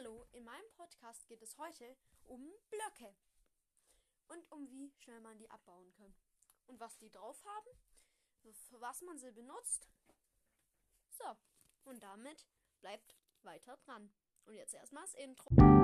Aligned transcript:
Hallo, 0.00 0.24
in 0.32 0.44
meinem 0.44 0.70
Podcast 0.76 1.26
geht 1.26 1.42
es 1.42 1.58
heute 1.58 1.94
um 2.24 2.40
Blöcke 2.70 3.14
und 4.28 4.50
um 4.50 4.70
wie 4.70 4.90
schnell 4.96 5.20
man 5.20 5.36
die 5.36 5.50
abbauen 5.50 5.92
kann 5.92 6.14
und 6.68 6.80
was 6.80 6.96
die 6.96 7.10
drauf 7.10 7.44
haben, 7.44 8.54
für 8.70 8.80
was 8.80 9.02
man 9.02 9.18
sie 9.18 9.30
benutzt. 9.30 9.90
So, 11.10 11.36
und 11.84 12.02
damit 12.02 12.46
bleibt 12.80 13.14
weiter 13.42 13.76
dran. 13.84 14.10
Und 14.46 14.54
jetzt 14.54 14.72
erstmal 14.72 15.02
das 15.02 15.14
Intro. 15.14 15.79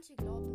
manche 0.00 0.16
glauben, 0.16 0.49